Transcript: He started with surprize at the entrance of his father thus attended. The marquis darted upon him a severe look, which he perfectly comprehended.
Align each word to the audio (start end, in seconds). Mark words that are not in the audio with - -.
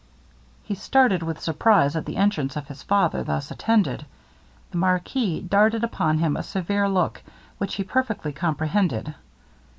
He 0.63 0.73
started 0.73 1.21
with 1.21 1.39
surprize 1.41 1.95
at 1.95 2.07
the 2.07 2.15
entrance 2.17 2.55
of 2.55 2.67
his 2.69 2.81
father 2.81 3.23
thus 3.23 3.51
attended. 3.51 4.03
The 4.71 4.77
marquis 4.79 5.41
darted 5.41 5.83
upon 5.83 6.17
him 6.17 6.35
a 6.35 6.41
severe 6.41 6.89
look, 6.89 7.21
which 7.59 7.75
he 7.75 7.83
perfectly 7.83 8.33
comprehended. 8.33 9.13